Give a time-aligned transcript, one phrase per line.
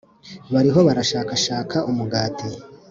[0.53, 2.47] bariho barashakashaka umugati;